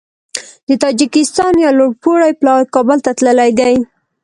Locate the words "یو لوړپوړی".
1.65-2.31